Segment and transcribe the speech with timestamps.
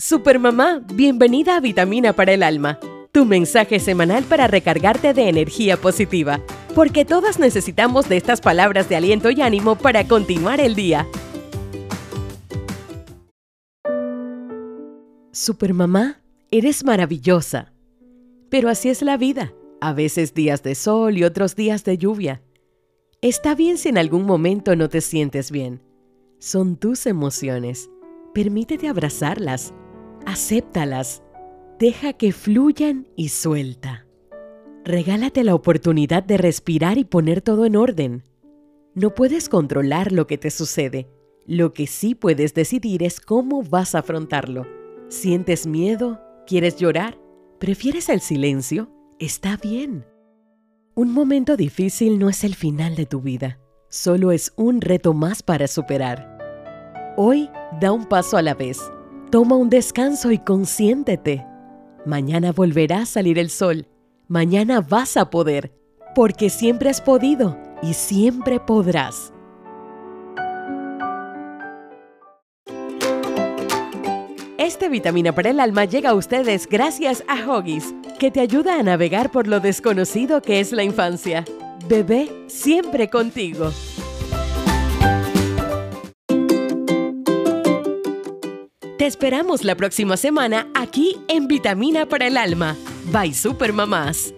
[0.00, 2.80] Supermamá, bienvenida a Vitamina para el Alma,
[3.12, 6.40] tu mensaje semanal para recargarte de energía positiva,
[6.74, 11.06] porque todas necesitamos de estas palabras de aliento y ánimo para continuar el día.
[15.32, 17.74] Supermamá, eres maravillosa.
[18.48, 22.40] Pero así es la vida, a veces días de sol y otros días de lluvia.
[23.20, 25.82] Está bien si en algún momento no te sientes bien.
[26.38, 27.90] Son tus emociones.
[28.32, 29.74] Permítete abrazarlas
[30.26, 31.22] acéptalas,
[31.78, 34.06] deja que fluyan y suelta.
[34.84, 38.22] Regálate la oportunidad de respirar y poner todo en orden.
[38.94, 41.08] No puedes controlar lo que te sucede.
[41.46, 44.66] Lo que sí puedes decidir es cómo vas a afrontarlo.
[45.08, 46.20] ¿Sientes miedo?
[46.46, 47.18] ¿Quieres llorar?
[47.58, 48.90] ¿Prefieres el silencio?
[49.18, 50.04] Está bien.
[50.94, 53.58] Un momento difícil no es el final de tu vida,
[53.88, 56.36] solo es un reto más para superar.
[57.16, 57.48] Hoy
[57.80, 58.80] da un paso a la vez
[59.30, 61.46] Toma un descanso y consiéntete.
[62.04, 63.86] Mañana volverá a salir el sol.
[64.26, 65.72] Mañana vas a poder,
[66.16, 69.32] porque siempre has podido y siempre podrás.
[74.58, 78.82] Este vitamina para el alma llega a ustedes gracias a Hoggies, que te ayuda a
[78.82, 81.44] navegar por lo desconocido que es la infancia.
[81.88, 83.70] Bebé, siempre contigo.
[89.00, 92.76] Te esperamos la próxima semana aquí en Vitamina para el Alma.
[93.10, 94.34] Bye Supermamás.